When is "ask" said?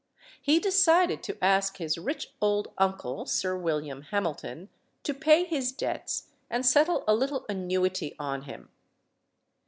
1.43-1.77